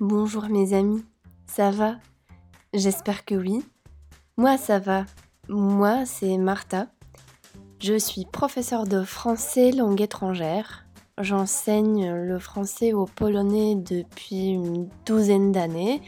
[0.00, 1.04] Bonjour mes amis,
[1.46, 1.96] ça va?
[2.72, 3.62] J'espère que oui.
[4.36, 5.04] Moi ça va.
[5.48, 6.86] Moi c'est Martha.
[7.78, 10.86] Je suis professeure de français langue étrangère.
[11.18, 16.00] J'enseigne le français au polonais depuis une douzaine d'années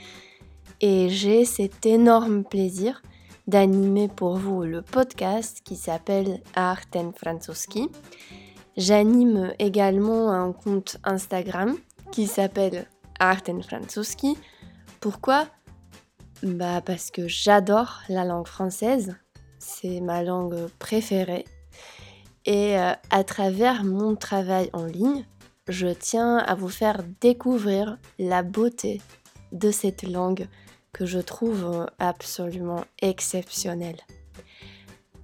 [0.81, 3.03] et j'ai cet énorme plaisir
[3.47, 7.91] d'animer pour vous le podcast qui s'appelle Arten Francuski.
[8.79, 11.77] J'anime également un compte Instagram
[12.11, 12.89] qui s'appelle
[13.19, 14.37] Arten Francuski.
[15.01, 15.47] Pourquoi?
[16.43, 19.17] Bah parce que j'adore la langue française,
[19.59, 21.45] c'est ma langue préférée.
[22.45, 25.25] Et euh, à travers mon travail en ligne,
[25.69, 29.01] je tiens à vous faire découvrir la beauté
[29.53, 30.49] de cette langue
[30.93, 33.97] que je trouve absolument exceptionnelle.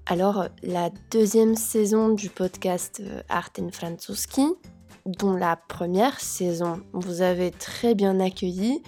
[0.07, 4.45] Alors, la deuxième saison du podcast euh, Arten Francuski,
[5.07, 8.83] dont la première saison vous avez très bien accueilli,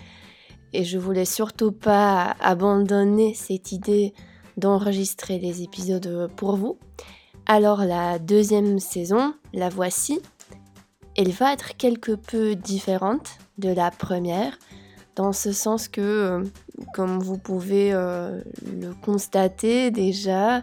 [0.73, 4.15] et je voulais surtout pas abandonner cette idée
[4.57, 6.79] d'enregistrer les épisodes pour vous.
[7.47, 10.21] Alors la deuxième saison, la voici.
[11.17, 14.59] Elle va être quelque peu différente de la première,
[15.15, 16.45] dans ce sens que, euh,
[16.95, 20.63] comme vous pouvez euh, le constater déjà,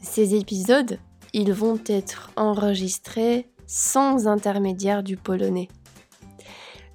[0.00, 0.98] ces épisodes,
[1.34, 5.68] ils vont être enregistrés sans intermédiaire du polonais.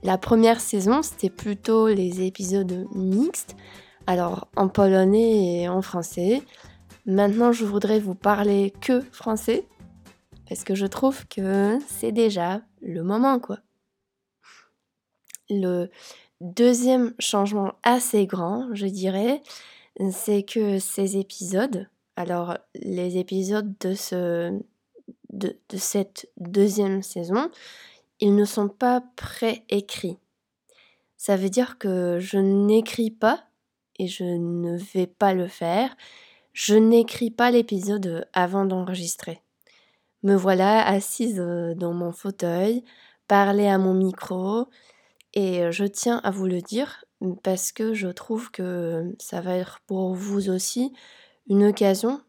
[0.04, 3.56] La première saison, c'était plutôt les épisodes mixtes,
[4.08, 6.44] alors en polonais et en français.
[7.06, 9.66] Maintenant, je voudrais vous parler que français,
[10.50, 13.59] parce que je trouve que c'est déjà le moment, quoi.
[15.50, 15.90] Le
[16.42, 19.42] deuxième changement assez grand, je dirais,
[20.12, 21.88] c'est que ces épisodes,
[22.18, 24.59] alors les épisodes de, ce,
[25.36, 27.50] de, cette deuxième saison,
[28.19, 30.17] ils ne sont pas préécrits.
[31.17, 33.44] Ça veut dire que je n'écris pas
[33.97, 35.95] et je ne vais pas le faire.
[36.53, 39.41] Je n'écris pas l'épisode avant d'enregistrer.
[40.23, 42.84] Me voilà assise euh, dans mon fauteuil,
[43.28, 44.67] parler à mon micro,
[45.34, 47.03] et je tiens à vous le dire
[47.44, 50.94] parce que je trouve que ça va être pour vous aussi
[51.47, 52.22] une occasion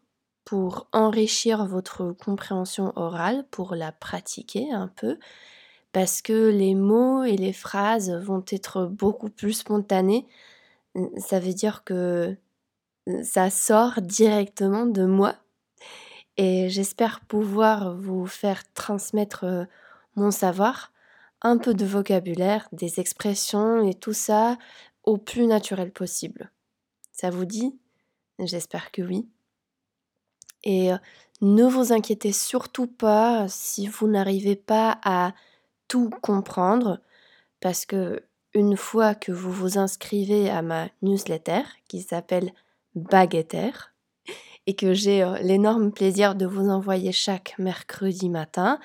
[0.47, 5.19] pour enrichir votre compréhension orale, pour la pratiquer un peu,
[5.91, 10.25] parce que les mots et les phrases vont être beaucoup plus spontanés.
[11.17, 12.37] Ça veut dire que
[13.23, 15.35] ça sort directement de moi
[16.37, 19.67] et j'espère pouvoir vous faire transmettre
[20.15, 20.93] mon savoir,
[21.41, 24.57] un peu de vocabulaire, des expressions et tout ça
[25.03, 26.53] au plus naturel possible.
[27.11, 27.77] Ça vous dit?
[28.39, 29.27] J'espère que oui.
[30.67, 30.97] Et euh,
[31.41, 35.33] ne vous inquiétez surtout pas si vous n'arrivez pas à
[35.87, 36.99] tout comprendre,
[37.61, 38.21] parce que
[38.53, 42.51] une fois que vous vous inscrivez à ma newsletter qui s'appelle
[42.95, 43.71] Baguetter
[44.65, 48.77] et que j'ai euh, l'énorme plaisir de vous envoyer chaque mercredi matin,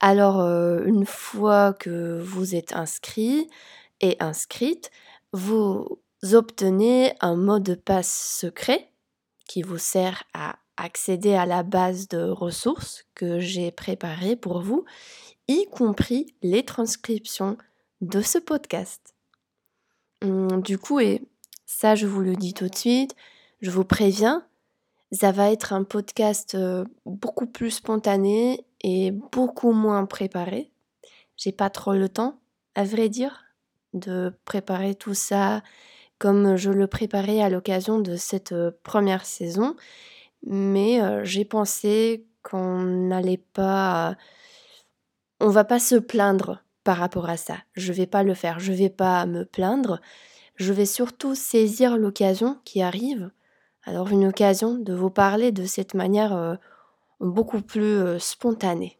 [0.00, 3.48] alors euh, une fois que vous êtes inscrit
[4.00, 4.90] et inscrite,
[5.32, 6.00] vous
[6.32, 8.88] obtenez un mot de passe secret
[9.46, 14.84] qui vous sert à accéder à la base de ressources que j'ai préparées pour vous,
[15.48, 17.56] y compris les transcriptions
[18.00, 19.14] de ce podcast.
[20.22, 21.22] Hum, du coup, et
[21.66, 23.14] ça je vous le dis tout de suite,
[23.60, 24.46] je vous préviens,
[25.12, 30.72] ça va être un podcast euh, beaucoup plus spontané et beaucoup moins préparé.
[31.36, 32.40] J'ai pas trop le temps,
[32.74, 33.44] à vrai dire,
[33.92, 35.62] de préparer tout ça
[36.18, 39.74] comme je le préparais à l'occasion de cette euh, première saison
[40.46, 44.16] mais j'ai pensé qu'on n'allait pas
[45.40, 47.56] on va pas se plaindre par rapport à ça.
[47.74, 50.00] Je vais pas le faire, je vais pas me plaindre.
[50.56, 53.30] Je vais surtout saisir l'occasion qui arrive.
[53.84, 56.58] Alors une occasion de vous parler de cette manière
[57.18, 58.98] beaucoup plus spontanée.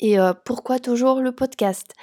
[0.00, 1.94] Et pourquoi toujours le podcast?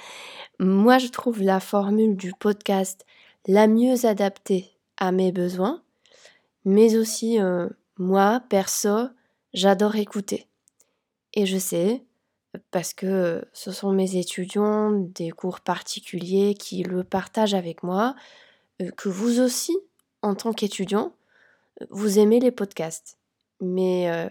[0.60, 3.04] Moi, je trouve la formule du podcast
[3.46, 5.82] la mieux adaptée à mes besoins,
[6.64, 7.38] mais aussi
[7.98, 9.08] moi, perso,
[9.52, 10.46] j'adore écouter.
[11.32, 12.04] Et je sais,
[12.70, 18.14] parce que ce sont mes étudiants des cours particuliers qui le partagent avec moi,
[18.82, 19.76] euh, que vous aussi,
[20.22, 21.12] en tant qu'étudiant,
[21.90, 23.18] vous aimez les podcasts.
[23.60, 24.28] Mais euh,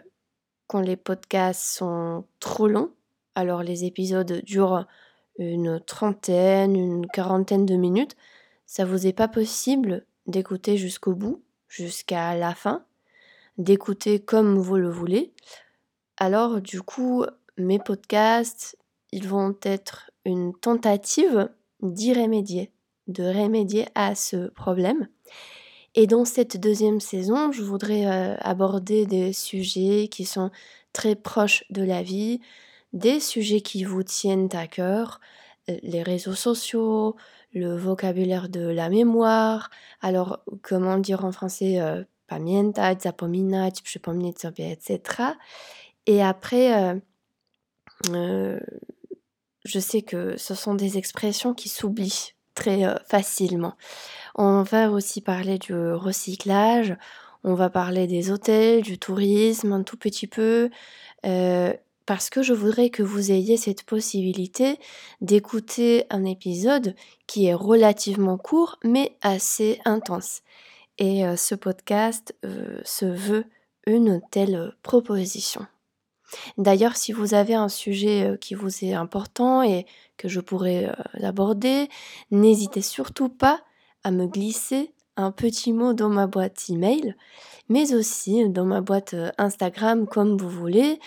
[0.67, 2.91] quand les podcasts sont trop longs,
[3.35, 4.85] alors les épisodes durent
[5.39, 8.15] une trentaine, une quarantaine de minutes,
[8.65, 12.85] ça vous est pas possible d'écouter jusqu'au bout, jusqu'à la fin,
[13.57, 15.33] d'écouter comme vous le voulez.
[16.17, 17.25] Alors du coup,
[17.57, 18.77] mes podcasts,
[19.11, 21.49] ils vont être une tentative
[21.81, 22.71] d'y remédier
[23.07, 25.07] de remédier à ce problème.
[25.95, 30.49] Et dans cette deuxième saison, je voudrais euh, aborder des sujets qui sont
[30.91, 32.39] très proches de la vie,
[32.93, 35.19] des sujets qui vous tiennent à cœur,
[35.69, 37.15] euh, les réseaux sociaux,
[37.53, 39.69] le vocabulaire de la mémoire.
[40.01, 44.99] Alors, comment dire en français euh, pamiętać, zapominać, przypomnieć sobie, etc.
[46.05, 47.01] Et après,
[49.65, 53.73] je sais que ce sont des expressions qui s'oublient très facilement.
[54.35, 56.95] On va aussi parler du recyclage,
[57.43, 60.69] on va parler des hôtels, du tourisme un tout petit peu,
[61.25, 61.73] euh,
[62.05, 64.79] parce que je voudrais que vous ayez cette possibilité
[65.21, 66.95] d'écouter un épisode
[67.27, 70.41] qui est relativement court mais assez intense.
[70.97, 73.45] Et euh, ce podcast euh, se veut
[73.85, 75.65] une telle proposition.
[76.57, 79.85] D'ailleurs, si vous avez un sujet qui vous est important et
[80.17, 80.91] que je pourrais
[81.21, 81.89] aborder,
[82.31, 83.61] n'hésitez surtout pas
[84.03, 87.15] à me glisser un petit mot dans ma boîte email,
[87.69, 90.99] mais aussi dans ma boîte euh, Instagram comme vous voulez.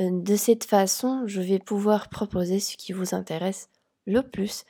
[0.00, 3.68] Euh, de cette façon, je vais pouvoir proposer ce qui vous intéresse
[4.06, 4.64] le plus.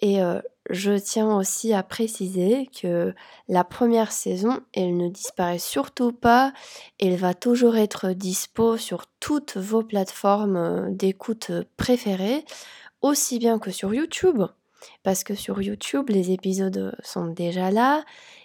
[0.00, 3.14] Et euh, je tiens aussi à préciser que
[3.48, 6.52] la première saison, elle ne disparaît surtout pas.
[6.98, 12.44] Elle va toujours être dispo sur toutes vos plateformes d'écoute préférées,
[13.00, 14.42] aussi bien que sur YouTube
[15.02, 18.04] parce que sur YouTube, les épisodes sont déjà là.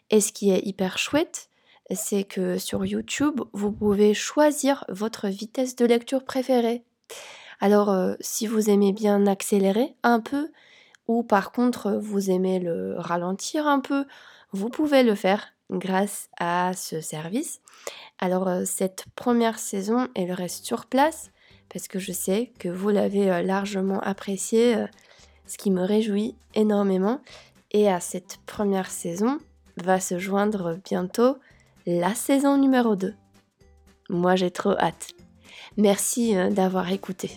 [0.09, 1.50] Et ce qui est hyper chouette,
[1.91, 6.83] c'est que sur YouTube, vous pouvez choisir votre vitesse de lecture préférée.
[7.59, 10.51] Alors, euh, si vous aimez bien accélérer un peu,
[11.12, 14.06] ou par contre vous aimez le ralentir un peu,
[14.52, 17.62] vous pouvez le faire grâce à ce service.
[18.19, 21.31] Alors, euh, cette première saison, elle reste sur place
[21.69, 24.75] parce que je sais que vous l'avez euh, largement apprécié
[25.46, 27.22] ce qui me réjouit énormément.
[27.72, 29.40] Et à cette première saison
[29.78, 31.38] va se joindre bientôt
[31.86, 33.13] la saison numéro 2.
[34.10, 35.10] Moi j'ai trop hâte.
[35.78, 37.31] Merci euh, d'avoir écouté.